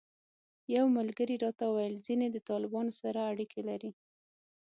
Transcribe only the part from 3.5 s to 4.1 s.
لري.